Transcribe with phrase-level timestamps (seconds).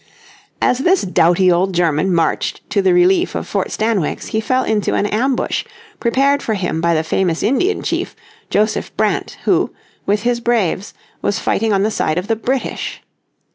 [0.63, 4.95] As this doughty old German marched to the relief of Fort Stanwix he fell into
[4.95, 5.63] an ambush
[5.99, 8.15] prepared for him by the famous Indian chief,
[8.49, 9.71] Joseph Brant, who,
[10.07, 13.03] with his braves, was fighting on the side of the British.